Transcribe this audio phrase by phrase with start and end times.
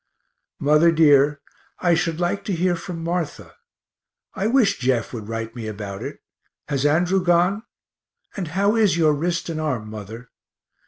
[0.59, 1.41] Mother dear,
[1.77, 3.53] I should like to hear from Martha;
[4.33, 6.17] I wish Jeff would write me about it.
[6.69, 7.61] Has Andrew gone?
[8.35, 10.31] and how is your wrist and arm, mother?